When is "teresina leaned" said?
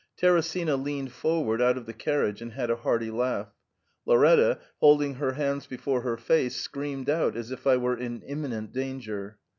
0.17-1.11